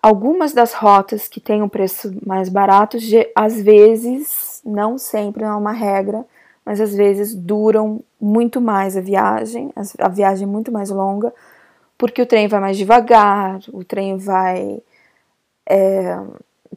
Algumas 0.00 0.52
das 0.52 0.72
rotas 0.72 1.28
que 1.28 1.40
têm 1.40 1.62
um 1.62 1.68
preço 1.68 2.16
mais 2.24 2.48
barato, 2.48 2.96
às 3.34 3.60
vezes, 3.60 4.62
não 4.64 4.96
sempre, 4.96 5.42
não 5.42 5.50
é 5.50 5.56
uma 5.56 5.72
regra, 5.72 6.24
mas 6.66 6.80
às 6.80 6.92
vezes 6.92 7.32
duram 7.32 8.02
muito 8.20 8.60
mais 8.60 8.96
a 8.96 9.00
viagem, 9.00 9.72
a 10.00 10.08
viagem 10.08 10.42
é 10.42 10.50
muito 10.50 10.72
mais 10.72 10.90
longa, 10.90 11.32
porque 11.96 12.20
o 12.20 12.26
trem 12.26 12.48
vai 12.48 12.60
mais 12.60 12.76
devagar, 12.76 13.60
o 13.72 13.84
trem 13.84 14.16
vai 14.16 14.82
é, 15.64 16.18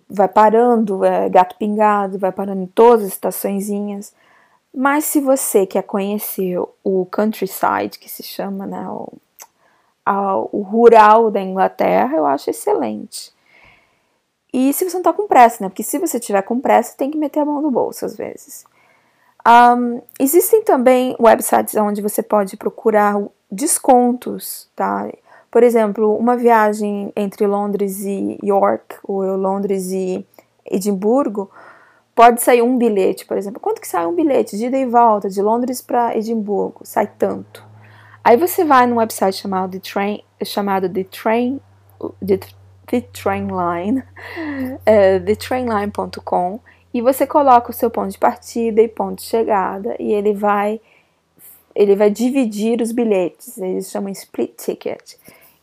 vai 0.07 0.27
parando, 0.27 1.03
é, 1.03 1.27
gato 1.29 1.55
pingado, 1.57 2.19
vai 2.19 2.31
parando 2.31 2.61
em 2.61 2.67
todas 2.67 3.05
as 3.05 3.13
estaçõezinhas. 3.13 4.13
Mas 4.73 5.05
se 5.05 5.19
você 5.19 5.65
quer 5.65 5.83
conhecer 5.83 6.59
o 6.83 7.05
countryside, 7.11 7.97
que 7.99 8.09
se 8.09 8.23
chama, 8.23 8.67
né, 8.67 8.87
o, 8.87 9.11
a, 10.05 10.37
o 10.37 10.61
rural 10.61 11.31
da 11.31 11.41
Inglaterra, 11.41 12.15
eu 12.15 12.25
acho 12.25 12.49
excelente. 12.49 13.33
E 14.53 14.73
se 14.73 14.87
você 14.87 14.97
não 14.97 15.03
tá 15.03 15.13
com 15.13 15.27
pressa, 15.27 15.63
né? 15.63 15.69
Porque 15.69 15.83
se 15.83 15.99
você 15.99 16.19
tiver 16.19 16.41
com 16.41 16.59
pressa, 16.59 16.97
tem 16.97 17.11
que 17.11 17.17
meter 17.17 17.41
a 17.41 17.45
mão 17.45 17.61
no 17.61 17.71
bolso 17.71 18.05
às 18.05 18.15
vezes. 18.15 18.65
Um, 19.47 20.01
existem 20.19 20.63
também 20.63 21.15
websites 21.19 21.75
onde 21.75 22.01
você 22.01 22.21
pode 22.21 22.57
procurar 22.57 23.15
descontos, 23.51 24.69
tá? 24.75 25.09
Por 25.49 25.63
exemplo, 25.63 26.15
uma 26.15 26.37
viagem 26.37 27.11
entre 27.15 27.47
Londres 27.47 28.01
e 28.01 28.37
York, 28.43 28.97
ou 29.03 29.23
Londres 29.35 29.91
e 29.91 30.25
Edimburgo, 30.65 31.49
pode 32.13 32.41
sair 32.41 32.61
um 32.61 32.77
bilhete, 32.77 33.25
por 33.25 33.37
exemplo. 33.37 33.59
Quanto 33.59 33.81
que 33.81 33.87
sai 33.87 34.05
um 34.05 34.13
bilhete 34.13 34.57
de 34.57 34.65
ida 34.65 34.77
e 34.77 34.85
volta 34.85 35.29
de 35.29 35.41
Londres 35.41 35.81
para 35.81 36.15
Edimburgo? 36.15 36.81
Sai 36.83 37.07
tanto. 37.07 37.63
Aí 38.23 38.37
você 38.37 38.63
vai 38.63 38.85
num 38.85 38.97
website 38.97 39.37
chamado 39.37 39.71
The 39.71 39.79
Train, 39.79 40.23
chamado 40.43 40.89
The 40.89 41.05
Train, 41.05 41.59
The, 42.23 42.39
The 42.87 43.01
Trainline, 43.13 43.99
uh, 43.99 45.23
thetrainline.com, 45.25 46.59
e 46.93 47.01
você 47.01 47.27
coloca 47.27 47.71
o 47.71 47.73
seu 47.73 47.89
ponto 47.89 48.11
de 48.11 48.17
partida 48.17 48.81
e 48.81 48.87
ponto 48.87 49.19
de 49.19 49.23
chegada, 49.23 49.95
e 49.99 50.13
ele 50.13 50.33
vai 50.33 50.81
ele 51.75 51.95
vai 51.95 52.09
dividir 52.09 52.81
os 52.81 52.91
bilhetes, 52.91 53.57
eles 53.57 53.89
chamam 53.89 54.11
split 54.11 54.55
ticket 54.57 55.15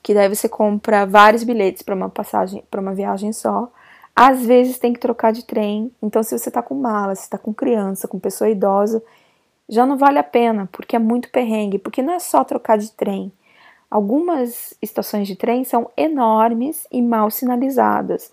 que 0.06 0.14
daí 0.14 0.28
você 0.28 0.48
compra 0.48 1.04
vários 1.04 1.42
bilhetes 1.42 1.82
para 1.82 1.92
uma 1.92 2.08
passagem, 2.08 2.62
para 2.70 2.80
uma 2.80 2.94
viagem 2.94 3.32
só. 3.32 3.68
Às 4.14 4.46
vezes 4.46 4.78
tem 4.78 4.92
que 4.92 5.00
trocar 5.00 5.32
de 5.32 5.44
trem, 5.44 5.90
então 6.00 6.22
se 6.22 6.38
você 6.38 6.48
está 6.48 6.62
com 6.62 6.76
mala, 6.76 7.16
se 7.16 7.22
está 7.22 7.36
com 7.36 7.52
criança, 7.52 8.06
com 8.06 8.16
pessoa 8.16 8.48
idosa, 8.48 9.02
já 9.68 9.84
não 9.84 9.98
vale 9.98 10.20
a 10.20 10.22
pena, 10.22 10.68
porque 10.70 10.94
é 10.94 10.98
muito 11.00 11.28
perrengue, 11.32 11.80
porque 11.80 12.02
não 12.02 12.14
é 12.14 12.20
só 12.20 12.44
trocar 12.44 12.78
de 12.78 12.92
trem. 12.92 13.32
Algumas 13.90 14.74
estações 14.80 15.26
de 15.26 15.34
trem 15.34 15.64
são 15.64 15.90
enormes 15.96 16.86
e 16.92 17.02
mal 17.02 17.28
sinalizadas. 17.28 18.30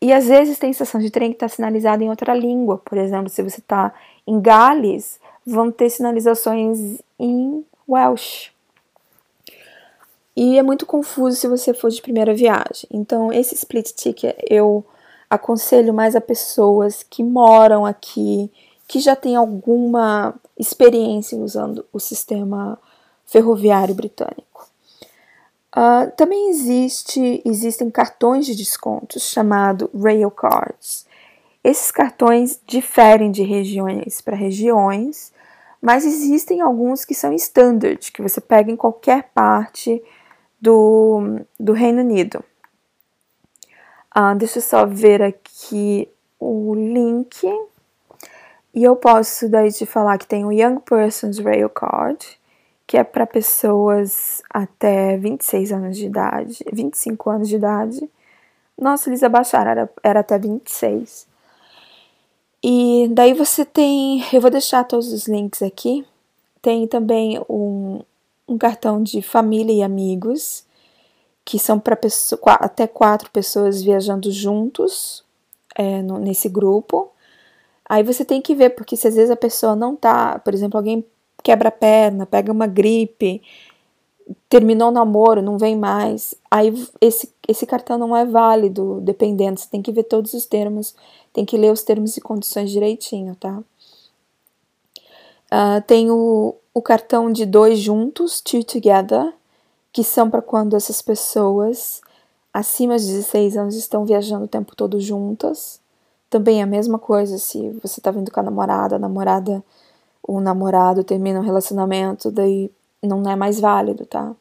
E 0.00 0.12
às 0.12 0.26
vezes 0.26 0.58
tem 0.58 0.70
estação 0.70 1.00
de 1.00 1.10
trem 1.10 1.30
que 1.30 1.36
está 1.36 1.48
sinalizada 1.48 2.04
em 2.04 2.08
outra 2.08 2.34
língua. 2.34 2.78
Por 2.78 2.96
exemplo, 2.96 3.28
se 3.28 3.42
você 3.42 3.58
está 3.60 3.92
em 4.26 4.40
Gales, 4.40 5.18
vão 5.44 5.72
ter 5.72 5.90
sinalizações 5.90 7.00
em 7.18 7.64
Welsh. 7.88 8.52
E 10.36 10.56
é 10.56 10.62
muito 10.62 10.86
confuso 10.86 11.36
se 11.36 11.48
você 11.48 11.74
for 11.74 11.90
de 11.90 12.00
primeira 12.00 12.32
viagem. 12.32 12.86
Então, 12.92 13.32
esse 13.32 13.56
split 13.56 13.92
ticket 13.92 14.36
eu 14.48 14.84
aconselho 15.28 15.92
mais 15.92 16.14
a 16.14 16.20
pessoas 16.20 17.02
que 17.02 17.24
moram 17.24 17.84
aqui, 17.84 18.50
que 18.86 19.00
já 19.00 19.16
têm 19.16 19.34
alguma 19.34 20.34
experiência 20.56 21.36
usando 21.38 21.84
o 21.92 21.98
sistema 21.98 22.78
ferroviário 23.26 23.94
britânico. 23.94 24.68
Uh, 25.78 26.10
também 26.16 26.50
existe, 26.50 27.40
existem 27.44 27.88
cartões 27.88 28.44
de 28.44 28.56
descontos 28.56 29.22
chamado 29.30 29.88
Rail 29.94 30.28
Cards. 30.28 31.06
Esses 31.62 31.92
cartões 31.92 32.60
diferem 32.66 33.30
de 33.30 33.44
regiões 33.44 34.20
para 34.20 34.34
regiões, 34.34 35.32
mas 35.80 36.04
existem 36.04 36.60
alguns 36.60 37.04
que 37.04 37.14
são 37.14 37.32
standard, 37.34 38.10
que 38.10 38.20
você 38.20 38.40
pega 38.40 38.72
em 38.72 38.76
qualquer 38.76 39.30
parte 39.32 40.02
do, 40.60 41.38
do 41.60 41.72
Reino 41.72 42.00
Unido. 42.00 42.42
Ah, 44.10 44.34
deixa 44.34 44.58
eu 44.58 44.62
só 44.62 44.84
ver 44.84 45.22
aqui 45.22 46.08
o 46.40 46.74
link. 46.74 47.46
E 48.74 48.82
eu 48.82 48.96
posso 48.96 49.48
daí 49.48 49.70
te 49.70 49.86
falar 49.86 50.18
que 50.18 50.26
tem 50.26 50.44
o 50.44 50.50
Young 50.50 50.80
Persons 50.80 51.38
Rail 51.38 51.70
Card, 51.70 52.37
que 52.88 52.96
é 52.96 53.04
para 53.04 53.26
pessoas 53.26 54.42
até 54.48 55.18
26 55.18 55.72
anos 55.72 55.98
de 55.98 56.06
idade, 56.06 56.64
25 56.72 57.28
anos 57.28 57.46
de 57.46 57.56
idade. 57.56 58.10
Nossa, 58.80 59.10
eles 59.10 59.22
abaixaram, 59.22 59.70
era, 59.70 59.90
era 60.02 60.20
até 60.20 60.38
26. 60.38 61.28
E 62.62 63.06
daí 63.12 63.34
você 63.34 63.62
tem, 63.66 64.24
eu 64.32 64.40
vou 64.40 64.50
deixar 64.50 64.84
todos 64.84 65.12
os 65.12 65.28
links 65.28 65.60
aqui. 65.60 66.02
Tem 66.62 66.86
também 66.86 67.38
um, 67.46 68.00
um 68.48 68.56
cartão 68.56 69.02
de 69.02 69.20
família 69.20 69.74
e 69.74 69.82
amigos, 69.82 70.64
que 71.44 71.58
são 71.58 71.78
para 71.78 71.98
até 72.58 72.86
quatro 72.86 73.30
pessoas 73.30 73.82
viajando 73.82 74.32
juntos 74.32 75.22
é, 75.74 76.00
no, 76.00 76.18
nesse 76.18 76.48
grupo. 76.48 77.10
Aí 77.86 78.02
você 78.02 78.24
tem 78.24 78.40
que 78.40 78.54
ver, 78.54 78.70
porque 78.70 78.96
se 78.96 79.06
às 79.06 79.14
vezes 79.14 79.30
a 79.30 79.36
pessoa 79.36 79.76
não 79.76 79.94
tá, 79.94 80.38
por 80.38 80.54
exemplo, 80.54 80.78
alguém 80.78 81.04
quebra 81.42 81.68
a 81.68 81.72
perna, 81.72 82.26
pega 82.26 82.52
uma 82.52 82.66
gripe, 82.66 83.42
terminou 84.48 84.88
o 84.88 84.92
namoro, 84.92 85.42
não 85.42 85.58
vem 85.58 85.76
mais, 85.76 86.34
aí 86.50 86.72
esse, 87.00 87.32
esse 87.46 87.66
cartão 87.66 87.96
não 87.96 88.16
é 88.16 88.24
válido, 88.24 89.00
dependendo, 89.02 89.58
você 89.58 89.68
tem 89.68 89.80
que 89.80 89.92
ver 89.92 90.04
todos 90.04 90.34
os 90.34 90.46
termos, 90.46 90.94
tem 91.32 91.44
que 91.44 91.56
ler 91.56 91.72
os 91.72 91.82
termos 91.82 92.16
e 92.16 92.20
condições 92.20 92.70
direitinho, 92.70 93.34
tá? 93.36 93.62
Uh, 95.50 95.80
tem 95.86 96.10
o, 96.10 96.54
o 96.74 96.82
cartão 96.82 97.32
de 97.32 97.46
dois 97.46 97.78
juntos, 97.78 98.40
two 98.40 98.62
together, 98.62 99.32
que 99.92 100.04
são 100.04 100.28
para 100.28 100.42
quando 100.42 100.76
essas 100.76 101.00
pessoas 101.00 102.02
acima 102.52 102.98
de 102.98 103.06
16 103.06 103.56
anos 103.56 103.74
estão 103.76 104.04
viajando 104.04 104.44
o 104.44 104.48
tempo 104.48 104.76
todo 104.76 105.00
juntas. 105.00 105.80
Também 106.28 106.60
é 106.60 106.62
a 106.62 106.66
mesma 106.66 106.98
coisa 106.98 107.38
se 107.38 107.70
você 107.82 108.00
está 108.00 108.10
vindo 108.10 108.30
com 108.30 108.40
a 108.40 108.42
namorada, 108.42 108.96
a 108.96 108.98
namorada, 108.98 109.64
o 110.28 110.40
namorado 110.40 111.02
termina 111.02 111.40
um 111.40 111.42
relacionamento, 111.42 112.30
daí 112.30 112.70
não 113.02 113.28
é 113.28 113.34
mais 113.34 113.58
válido, 113.58 114.04
tá? 114.04 114.36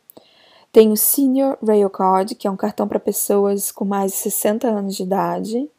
Tem 0.72 0.92
o 0.92 0.98
Senior 0.98 1.58
Rail 1.66 1.90
Card, 1.90 2.36
que 2.36 2.46
é 2.46 2.52
um 2.52 2.58
cartão 2.58 2.88
para 2.88 3.00
pessoas 3.00 3.72
com 3.72 3.86
mais 3.86 4.12
de 4.12 4.18
60 4.18 4.68
anos 4.68 4.96
de 4.98 5.04
idade. 5.04 5.70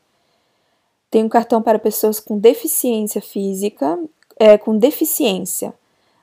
Tem 1.10 1.22
um 1.22 1.28
cartão 1.28 1.62
para 1.62 1.78
pessoas 1.78 2.18
com 2.18 2.38
deficiência 2.38 3.20
física, 3.20 3.98
é, 4.38 4.56
com 4.56 4.78
deficiência. 4.78 5.74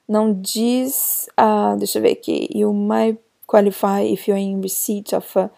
Não 0.08 0.34
diz, 0.34 1.30
uh, 1.40 1.78
deixa 1.78 2.00
eu 2.00 2.02
ver 2.02 2.14
aqui, 2.14 2.50
you 2.54 2.74
might 2.74 3.20
qualify 3.48 4.02
if 4.04 4.28
you're 4.28 4.42
in 4.42 4.62
receipt 4.62 5.16
of 5.16 5.38
a, 5.38 5.50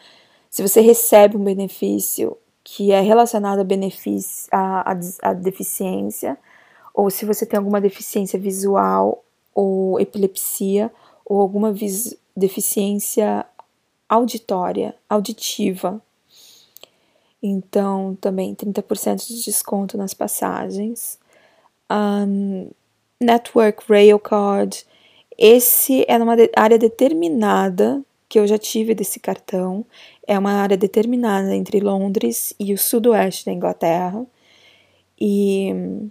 se 0.50 0.62
você 0.62 0.82
recebe 0.82 1.38
um 1.38 1.44
benefício 1.44 2.38
que 2.64 2.92
é 2.92 3.00
relacionado 3.00 3.60
a 3.60 3.64
benefício, 3.64 4.50
a, 4.52 4.92
a, 4.92 5.00
a 5.30 5.34
deficiência, 5.34 6.38
ou 6.98 7.12
se 7.12 7.26
você 7.26 7.46
tem 7.46 7.60
alguma 7.60 7.80
deficiência 7.80 8.40
visual 8.40 9.24
ou 9.54 10.00
epilepsia, 10.00 10.92
ou 11.24 11.40
alguma 11.40 11.72
deficiência 12.36 13.46
auditória, 14.10 14.96
auditiva. 15.08 16.02
Então, 17.42 18.18
também 18.20 18.56
30% 18.56 19.28
de 19.28 19.44
desconto 19.44 19.96
nas 19.96 20.16
passagens 20.16 21.20
um, 21.92 22.72
Network 23.22 23.84
Rail 23.88 24.18
Card. 24.18 24.84
Esse 25.38 26.04
é 26.08 26.18
numa 26.18 26.36
área 26.56 26.80
determinada 26.80 28.02
que 28.28 28.40
eu 28.40 28.48
já 28.48 28.58
tive 28.58 28.96
desse 28.96 29.20
cartão. 29.20 29.86
É 30.26 30.38
uma 30.38 30.54
área 30.54 30.76
determinada 30.76 31.56
entre 31.56 31.80
Londres 31.80 32.56
e 32.60 32.74
o 32.74 32.78
sudoeste 32.78 33.46
da 33.46 33.52
Inglaterra. 33.52 34.26
E, 35.20 36.10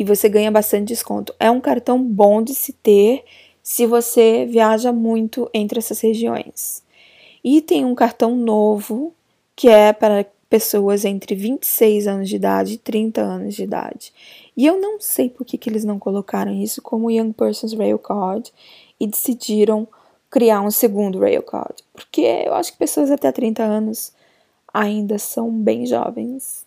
e 0.00 0.04
você 0.04 0.30
ganha 0.30 0.50
bastante 0.50 0.88
desconto. 0.88 1.34
É 1.38 1.50
um 1.50 1.60
cartão 1.60 2.02
bom 2.02 2.40
de 2.40 2.54
se 2.54 2.72
ter 2.72 3.22
se 3.62 3.84
você 3.84 4.46
viaja 4.46 4.90
muito 4.94 5.50
entre 5.52 5.78
essas 5.78 6.00
regiões. 6.00 6.82
E 7.44 7.60
tem 7.60 7.84
um 7.84 7.94
cartão 7.94 8.34
novo 8.34 9.12
que 9.54 9.68
é 9.68 9.92
para 9.92 10.24
pessoas 10.48 11.04
entre 11.04 11.34
26 11.34 12.06
anos 12.06 12.30
de 12.30 12.36
idade 12.36 12.72
e 12.72 12.78
30 12.78 13.20
anos 13.20 13.54
de 13.54 13.62
idade. 13.62 14.10
E 14.56 14.64
eu 14.64 14.80
não 14.80 14.98
sei 14.98 15.28
por 15.28 15.44
que, 15.44 15.58
que 15.58 15.68
eles 15.68 15.84
não 15.84 15.98
colocaram 15.98 16.50
isso 16.50 16.80
como 16.80 17.10
Young 17.10 17.34
Persons 17.34 17.74
Rail 17.74 17.98
Card 17.98 18.50
e 18.98 19.06
decidiram 19.06 19.86
criar 20.30 20.62
um 20.62 20.70
segundo 20.70 21.20
Rail 21.20 21.42
Card. 21.42 21.84
Porque 21.92 22.22
eu 22.22 22.54
acho 22.54 22.72
que 22.72 22.78
pessoas 22.78 23.10
até 23.10 23.30
30 23.30 23.62
anos 23.62 24.14
ainda 24.72 25.18
são 25.18 25.50
bem 25.50 25.84
jovens. 25.84 26.64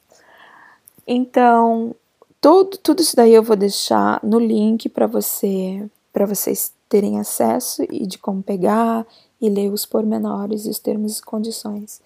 Então, 1.07 1.95
tudo, 2.43 2.77
tudo 2.77 3.01
isso 3.01 3.15
daí 3.15 3.33
eu 3.33 3.41
vou 3.41 3.55
deixar 3.55 4.19
no 4.21 4.37
link 4.37 4.89
para 4.89 5.07
você, 5.07 5.81
para 6.11 6.25
vocês 6.25 6.73
terem 6.89 7.17
acesso 7.17 7.83
e 7.89 8.05
de 8.05 8.17
como 8.17 8.43
pegar 8.43 9.07
e 9.39 9.49
ler 9.49 9.71
os 9.71 9.85
pormenores 9.85 10.65
e 10.65 10.69
os 10.69 10.77
termos 10.77 11.19
e 11.19 11.21
condições. 11.21 12.01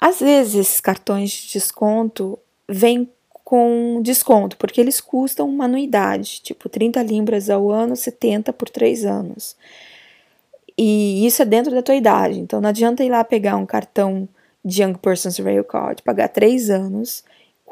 Às 0.00 0.20
vezes, 0.20 0.80
cartões 0.80 1.30
de 1.30 1.52
desconto 1.52 2.38
vêm 2.66 3.06
com 3.44 4.00
desconto, 4.02 4.56
porque 4.56 4.80
eles 4.80 5.02
custam 5.02 5.46
uma 5.46 5.66
anuidade, 5.66 6.40
tipo 6.40 6.70
30 6.70 7.02
libras 7.02 7.50
ao 7.50 7.70
ano, 7.70 7.94
70 7.94 8.54
por 8.54 8.70
3 8.70 9.04
anos. 9.04 9.54
E 10.78 11.26
isso 11.26 11.42
é 11.42 11.44
dentro 11.44 11.74
da 11.74 11.82
tua 11.82 11.94
idade, 11.94 12.40
então 12.40 12.58
não 12.58 12.70
adianta 12.70 13.04
ir 13.04 13.10
lá 13.10 13.22
pegar 13.22 13.56
um 13.56 13.66
cartão 13.66 14.26
de 14.64 14.82
Young 14.82 14.94
Persons 14.94 15.36
Rail 15.36 15.62
Card, 15.62 16.02
pagar 16.02 16.28
3 16.28 16.70
anos, 16.70 17.22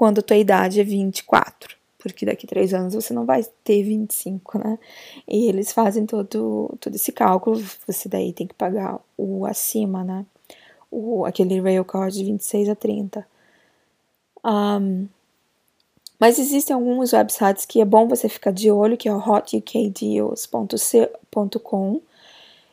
quando 0.00 0.22
tua 0.22 0.38
idade 0.38 0.80
é 0.80 0.82
24, 0.82 1.76
porque 1.98 2.24
daqui 2.24 2.46
3 2.46 2.72
anos 2.72 2.94
você 2.94 3.12
não 3.12 3.26
vai 3.26 3.44
ter 3.62 3.82
25, 3.82 4.58
né? 4.58 4.78
E 5.28 5.46
eles 5.46 5.72
fazem 5.72 6.06
todo, 6.06 6.74
todo 6.80 6.94
esse 6.94 7.12
cálculo, 7.12 7.62
você 7.86 8.08
daí 8.08 8.32
tem 8.32 8.46
que 8.46 8.54
pagar 8.54 8.98
o 9.14 9.44
acima, 9.44 10.02
né? 10.02 10.24
O, 10.90 11.26
aquele 11.26 11.60
Rail 11.60 11.84
Card 11.84 12.16
de 12.16 12.24
26 12.24 12.70
a 12.70 12.74
30. 12.74 13.26
Um, 14.42 15.06
mas 16.18 16.38
existem 16.38 16.72
alguns 16.72 17.12
websites 17.12 17.66
que 17.66 17.82
é 17.82 17.84
bom 17.84 18.08
você 18.08 18.26
ficar 18.26 18.52
de 18.52 18.70
olho, 18.70 18.96
que 18.96 19.06
é 19.06 19.12
o 19.12 19.18
hotukdeals.com. 19.18 22.00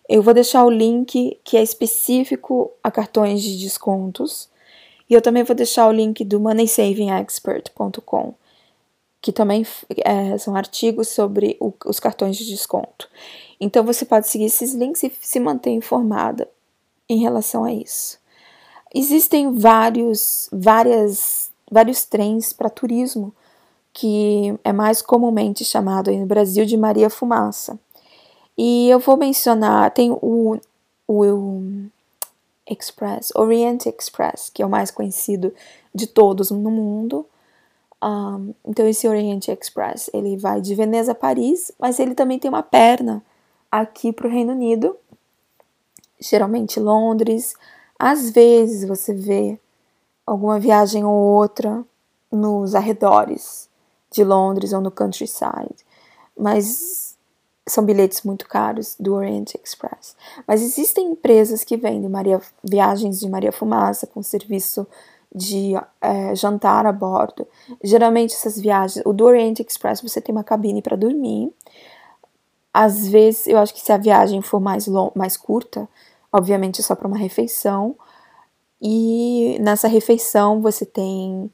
Eu 0.07 0.24
vou 0.24 0.34
deixar 0.34 0.63
o 0.63 0.69
link 0.69 1.38
que 1.43 1.57
é 1.57 1.62
específico 1.62 2.72
a 2.81 2.89
cartões 2.89 3.41
de 3.41 3.60
descontos. 3.60 4.48
E 5.09 5.13
eu 5.13 5.21
também 5.21 5.43
vou 5.43 5.55
deixar 5.55 5.87
o 5.87 5.91
link 5.91 6.23
do 6.23 6.39
moneysavingexpert.com, 6.39 8.33
que 9.21 9.31
também 9.31 9.65
é, 10.03 10.37
são 10.37 10.55
artigos 10.55 11.09
sobre 11.09 11.57
o, 11.59 11.73
os 11.85 11.99
cartões 11.99 12.37
de 12.37 12.45
desconto. 12.45 13.09
Então 13.59 13.83
você 13.83 14.05
pode 14.05 14.27
seguir 14.27 14.45
esses 14.45 14.73
links 14.73 15.03
e 15.03 15.11
se 15.21 15.39
manter 15.39 15.71
informada 15.71 16.47
em 17.09 17.19
relação 17.19 17.63
a 17.63 17.71
isso. 17.71 18.19
Existem 18.93 19.53
vários, 19.53 20.49
várias 20.51 21.51
vários 21.69 22.05
trens 22.05 22.53
para 22.53 22.69
turismo, 22.69 23.33
que 23.93 24.57
é 24.63 24.71
mais 24.71 25.01
comumente 25.01 25.65
chamado 25.65 26.11
no 26.11 26.25
Brasil 26.25 26.65
de 26.65 26.77
Maria 26.77 27.09
Fumaça. 27.09 27.77
E 28.57 28.89
eu 28.89 28.99
vou 28.99 29.17
mencionar, 29.17 29.91
tem 29.91 30.11
o, 30.11 30.57
o 31.07 31.61
Express, 32.69 33.31
Orient 33.36 33.86
Express, 33.86 34.50
que 34.53 34.62
é 34.62 34.65
o 34.65 34.69
mais 34.69 34.91
conhecido 34.91 35.53
de 35.93 36.07
todos 36.07 36.51
no 36.51 36.69
mundo. 36.71 37.25
Um, 38.03 38.53
então 38.65 38.88
esse 38.88 39.07
Orient 39.07 39.47
Express, 39.47 40.09
ele 40.13 40.38
vai 40.38 40.62
de 40.62 40.75
Veneza 40.75 41.13
a 41.13 41.15
Paris, 41.15 41.71
mas 41.79 42.00
ele 42.00 42.13
também 42.13 42.38
tem 42.38 42.50
uma 42.50 42.63
perna 42.63 43.24
aqui 43.71 44.13
para 44.13 44.27
o 44.27 44.29
Reino 44.29 44.53
Unido, 44.53 44.95
geralmente 46.19 46.79
Londres. 46.79 47.55
Às 47.97 48.29
vezes 48.29 48.88
você 48.88 49.13
vê 49.13 49.59
alguma 50.25 50.59
viagem 50.59 51.03
ou 51.03 51.13
outra 51.13 51.83
nos 52.31 52.75
arredores 52.75 53.69
de 54.12 54.24
Londres 54.24 54.74
ou 54.74 54.81
no 54.81 54.91
countryside, 54.91 55.75
mas 56.38 57.16
são 57.67 57.83
bilhetes 57.83 58.24
muito 58.24 58.47
caros 58.47 58.95
do 59.00 59.13
Orient 59.13 59.53
Express. 59.55 60.15
Mas 60.47 60.62
existem 60.62 61.12
empresas 61.12 61.63
que 61.63 61.77
vendem 61.77 62.09
Maria, 62.09 62.41
viagens 62.63 63.19
de 63.19 63.29
Maria 63.29 63.51
Fumaça 63.51 64.07
com 64.07 64.24
serviço 64.24 64.88
de 65.33 65.74
é, 66.01 66.33
jantar 66.33 66.86
a 66.86 66.91
bordo. 66.91 67.45
Geralmente 67.83 68.33
essas 68.33 68.59
viagens, 68.59 69.05
o 69.05 69.13
do 69.13 69.25
Orient 69.25 69.59
Express 69.59 70.01
você 70.01 70.21
tem 70.21 70.33
uma 70.33 70.43
cabine 70.43 70.81
para 70.81 70.95
dormir. 70.95 71.53
Às 72.74 73.07
vezes, 73.07 73.47
eu 73.47 73.57
acho 73.57 73.74
que 73.74 73.81
se 73.81 73.91
a 73.91 73.97
viagem 73.97 74.41
for 74.41 74.59
mais, 74.59 74.88
mais 75.15 75.36
curta, 75.36 75.88
obviamente 76.31 76.79
é 76.79 76.83
só 76.83 76.95
para 76.95 77.07
uma 77.07 77.17
refeição. 77.17 77.95
E 78.81 79.57
nessa 79.59 79.88
refeição 79.88 80.62
você 80.62 80.86
tem 80.86 81.51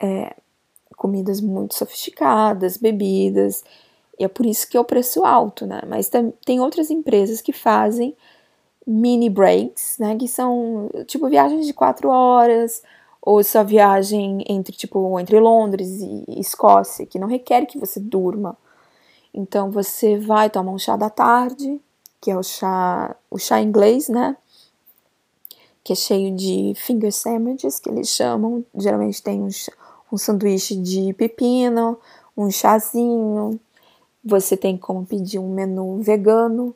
é, 0.00 0.34
comidas 0.96 1.40
muito 1.40 1.74
sofisticadas, 1.74 2.76
bebidas, 2.76 3.62
e 4.18 4.24
é 4.24 4.28
por 4.28 4.46
isso 4.46 4.68
que 4.68 4.76
é 4.76 4.80
o 4.80 4.84
preço 4.84 5.24
alto, 5.24 5.66
né? 5.66 5.80
Mas 5.86 6.10
tem, 6.44 6.60
outras 6.60 6.90
empresas 6.90 7.40
que 7.40 7.52
fazem 7.52 8.16
mini 8.86 9.30
breaks, 9.30 9.96
né? 9.98 10.16
Que 10.16 10.28
são 10.28 10.90
tipo 11.06 11.28
viagens 11.28 11.66
de 11.66 11.72
quatro 11.72 12.08
horas, 12.08 12.82
ou 13.22 13.42
só 13.44 13.62
viagem 13.64 14.44
entre 14.48 14.74
tipo 14.76 15.18
entre 15.20 15.38
Londres 15.38 16.00
e 16.00 16.40
Escócia, 16.40 17.06
que 17.06 17.18
não 17.18 17.28
requer 17.28 17.66
que 17.66 17.78
você 17.78 18.00
durma. 18.00 18.56
Então 19.32 19.70
você 19.70 20.18
vai 20.18 20.50
tomar 20.50 20.72
um 20.72 20.78
chá 20.78 20.96
da 20.96 21.10
tarde, 21.10 21.80
que 22.20 22.30
é 22.30 22.36
o 22.36 22.42
chá, 22.42 23.14
o 23.30 23.38
chá 23.38 23.60
inglês, 23.60 24.08
né? 24.08 24.36
que 25.88 25.94
é 25.94 25.96
cheio 25.96 26.36
de 26.36 26.74
finger 26.76 27.10
sandwiches, 27.10 27.80
que 27.80 27.88
eles 27.88 28.10
chamam. 28.10 28.62
Geralmente 28.76 29.22
tem 29.22 29.40
um, 29.40 29.48
um 30.12 30.18
sanduíche 30.18 30.76
de 30.76 31.14
pepino, 31.14 31.98
um 32.36 32.50
chazinho. 32.50 33.58
Você 34.24 34.56
tem 34.56 34.76
como 34.76 35.06
pedir 35.06 35.38
um 35.38 35.52
menu 35.52 36.00
vegano 36.02 36.74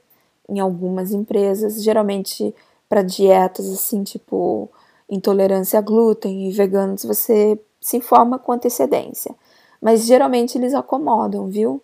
em 0.49 0.61
algumas 0.61 1.13
empresas, 1.13 1.83
geralmente 1.83 2.55
para 2.89 3.03
dietas 3.03 3.69
assim, 3.71 4.03
tipo 4.03 4.69
intolerância 5.09 5.79
a 5.79 5.83
glúten 5.83 6.49
e 6.49 6.53
veganos, 6.53 7.05
você 7.05 7.59
se 7.81 7.97
informa 7.97 8.39
com 8.39 8.53
antecedência. 8.53 9.35
Mas 9.81 10.07
geralmente 10.07 10.57
eles 10.57 10.75
acomodam, 10.75 11.49
viu? 11.49 11.83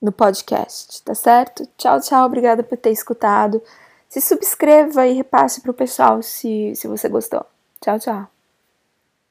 no 0.00 0.12
podcast, 0.12 1.02
tá 1.02 1.14
certo? 1.14 1.68
Tchau, 1.76 2.00
tchau, 2.00 2.24
obrigada 2.24 2.62
por 2.62 2.78
ter 2.78 2.92
escutado. 2.92 3.60
Se 4.10 4.20
subscreva 4.20 5.06
e 5.06 5.14
repasse 5.14 5.60
para 5.60 5.70
o 5.70 5.74
pessoal 5.74 6.20
se, 6.20 6.74
se 6.74 6.88
você 6.88 7.08
gostou. 7.08 7.46
Tchau, 7.80 7.96
tchau. 8.00 8.39